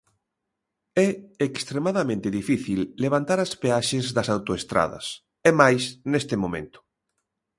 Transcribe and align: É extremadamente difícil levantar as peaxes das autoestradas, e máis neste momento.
É 1.07 1.09
extremadamente 1.47 2.33
difícil 2.39 2.79
levantar 3.03 3.39
as 3.41 3.51
peaxes 3.61 4.05
das 4.17 4.27
autoestradas, 4.35 5.05
e 5.47 5.49
máis 5.61 5.83
neste 6.11 6.35
momento. 6.43 6.79